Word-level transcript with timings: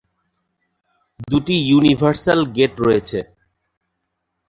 দুটি 1.27 1.55
universal 1.69 2.39
gate 2.55 2.73
রয়েছে। 2.85 3.19